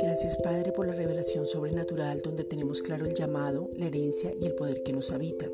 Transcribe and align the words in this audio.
Gracias 0.00 0.36
Padre 0.38 0.72
por 0.72 0.86
la 0.86 0.94
revelación 0.94 1.46
sobrenatural 1.46 2.20
donde 2.20 2.44
tenemos 2.44 2.82
claro 2.82 3.06
el 3.06 3.14
llamado, 3.14 3.70
la 3.76 3.86
herencia 3.86 4.32
y 4.40 4.46
el 4.46 4.54
poder 4.54 4.82
que 4.82 4.92
nos 4.92 5.10
habita. 5.10 5.46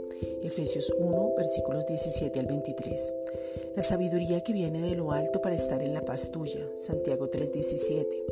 Efesios 0.42 0.92
1, 0.98 1.34
versículos 1.36 1.86
17 1.86 2.40
al 2.40 2.46
23. 2.46 3.12
La 3.76 3.82
sabiduría 3.82 4.40
que 4.40 4.52
viene 4.52 4.82
de 4.82 4.96
lo 4.96 5.12
alto 5.12 5.40
para 5.40 5.54
estar 5.54 5.82
en 5.82 5.94
la 5.94 6.04
paz 6.04 6.32
tuya. 6.32 6.68
Santiago 6.80 7.28
3:17. 7.28 8.24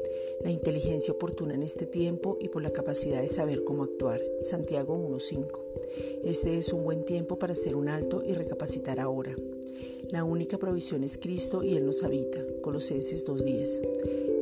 La 0.43 0.51
inteligencia 0.51 1.15
oportuna 1.15 1.55
en 1.55 1.63
este 1.63 1.87
tiempo 1.87 2.39
y 2.41 2.49
por 2.49 2.63
la 2.63 2.73
capacidad 2.73 3.23
de 3.23 3.29
saber 3.29 3.65
cómo 3.65 3.85
actuar. 3.85 4.21
Santiago 4.43 4.97
1:5. 4.97 5.61
Este 6.25 6.59
es 6.59 6.73
un 6.73 6.85
buen 6.85 7.05
tiempo 7.05 7.39
para 7.39 7.53
hacer 7.53 7.77
un 7.77 7.89
alto 7.89 8.23
y 8.27 8.35
recapacitar 8.35 8.99
ahora. 8.99 9.37
La 10.11 10.25
única 10.25 10.59
provisión 10.59 11.03
es 11.05 11.19
Cristo 11.19 11.63
y 11.63 11.77
Él 11.77 11.87
nos 11.87 12.03
habita. 12.03 12.39
Colosenses 12.63 13.27
2:10. 13.27 13.83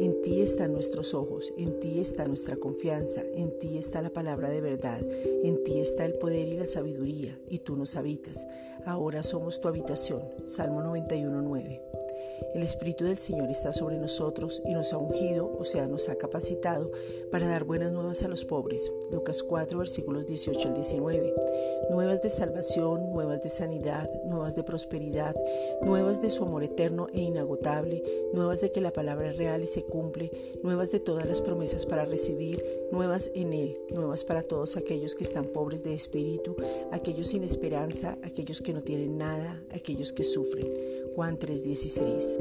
En 0.01 0.21
ti 0.23 0.41
están 0.41 0.73
nuestros 0.73 1.15
ojos, 1.15 1.53
en 1.57 1.81
ti 1.81 2.01
está 2.01 2.27
nuestra 2.27 2.57
confianza, 2.57 3.23
en 3.35 3.59
ti 3.59 3.79
está 3.79 4.03
la 4.03 4.11
palabra 4.11 4.51
de 4.51 4.61
verdad, 4.61 5.01
en 5.43 5.63
ti 5.65 5.79
está 5.79 6.05
el 6.05 6.15
poder 6.15 6.49
y 6.49 6.57
la 6.57 6.67
sabiduría, 6.67 7.39
y 7.49 7.61
tú 7.61 7.77
nos 7.77 7.97
habitas. 7.97 8.47
Ahora 8.85 9.23
somos 9.23 9.61
tu 9.61 9.69
habitación. 9.69 10.23
Salmo 10.47 10.83
91.9. 10.83 11.94
El 12.55 12.63
Espíritu 12.63 13.05
del 13.05 13.19
Señor 13.19 13.51
está 13.51 13.73
sobre 13.73 13.97
nosotros 13.97 14.63
y 14.65 14.73
nos 14.73 14.93
ha 14.93 14.99
ungido, 14.99 15.57
o 15.59 15.65
sea, 15.65 15.87
nos 15.87 16.09
ha 16.09 16.17
capacitado 16.17 16.91
para 17.31 17.49
dar 17.49 17.65
buenas 17.65 17.93
nuevas 17.93 18.23
a 18.23 18.29
los 18.29 18.45
pobres. 18.45 18.91
Lucas 19.11 19.43
4, 19.43 19.79
versículos 19.79 20.27
18 20.27 20.69
al 20.69 20.75
19. 20.75 21.35
Nuevas 21.91 22.23
de 22.23 22.31
salvación, 22.31 23.11
nuevas 23.11 23.43
de 23.43 23.49
sanidad, 23.49 24.09
nuevas 24.25 24.55
de 24.55 24.63
prosperidad, 24.63 25.35
nuevas 25.83 26.23
de 26.23 26.31
su 26.31 26.45
amor 26.45 26.63
eterno 26.63 27.09
e 27.13 27.21
inagotable, 27.21 28.03
nuevas 28.33 28.61
de 28.61 28.71
que 28.71 28.81
la 28.81 28.93
palabra 28.93 29.31
es 29.31 29.37
real 29.37 29.63
y 29.63 29.67
se 29.67 29.83
cumple, 29.83 30.31
nuevas 30.63 30.91
de 30.91 31.01
todas 31.01 31.27
las 31.27 31.41
promesas 31.41 31.87
para 31.87 32.05
recibir, 32.05 32.63
nuevas 32.91 33.31
en 33.35 33.53
Él, 33.53 33.79
nuevas 33.91 34.25
para 34.25 34.43
todos 34.43 34.77
aquellos 34.77 35.15
que 35.15 35.25
están 35.25 35.47
pobres 35.47 35.83
de 35.83 35.95
espíritu, 35.95 36.57
aquellos 36.93 37.29
sin 37.29 37.43
esperanza, 37.43 38.19
aquellos 38.23 38.61
que 38.61 38.73
no 38.73 38.83
tienen 38.83 39.19
nada, 39.19 39.63
aquellos 39.71 40.13
que 40.13 40.25
sufren. 40.25 40.67
Juan 41.15 41.39
3:16. 41.39 42.39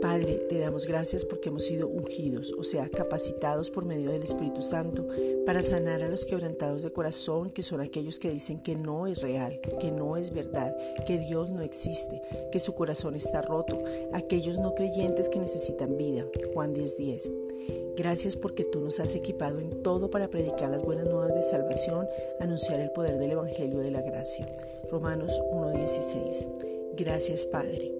Padre, 0.00 0.34
te 0.48 0.60
damos 0.60 0.86
gracias 0.86 1.24
porque 1.24 1.48
hemos 1.48 1.64
sido 1.64 1.88
ungidos, 1.88 2.54
o 2.56 2.62
sea, 2.62 2.88
capacitados 2.88 3.68
por 3.68 3.84
medio 3.84 4.10
del 4.10 4.22
Espíritu 4.22 4.62
Santo 4.62 5.06
para 5.44 5.62
sanar 5.62 6.02
a 6.02 6.08
los 6.08 6.24
quebrantados 6.24 6.84
de 6.84 6.92
corazón, 6.92 7.50
que 7.50 7.62
son 7.62 7.80
aquellos 7.80 8.20
que 8.20 8.30
dicen 8.30 8.60
que 8.60 8.76
no 8.76 9.08
es 9.08 9.20
real, 9.20 9.60
que 9.80 9.90
no 9.90 10.16
es 10.16 10.32
verdad, 10.32 10.76
que 11.06 11.18
Dios 11.18 11.50
no 11.50 11.62
existe, 11.62 12.22
que 12.52 12.60
su 12.60 12.74
corazón 12.74 13.16
está 13.16 13.42
roto, 13.42 13.82
aquellos 14.12 14.58
no 14.58 14.74
creyentes 14.74 15.28
que 15.28 15.40
necesitan 15.40 15.96
vida. 15.96 16.24
Juan 16.54 16.74
10:10. 16.74 17.32
Gracias 17.96 18.36
porque 18.36 18.62
tú 18.62 18.80
nos 18.80 19.00
has 19.00 19.16
equipado 19.16 19.58
en 19.58 19.82
todo 19.82 20.10
para 20.10 20.30
predicar 20.30 20.70
las 20.70 20.82
buenas 20.82 21.06
nuevas 21.06 21.34
de 21.34 21.42
salvación, 21.42 22.06
anunciar 22.38 22.78
el 22.78 22.92
poder 22.92 23.18
del 23.18 23.32
Evangelio 23.32 23.80
de 23.80 23.90
la 23.90 24.02
gracia. 24.02 24.46
Romanos 24.90 25.42
1:16. 25.50 26.48
Gracias 26.96 27.44
Padre. 27.44 27.97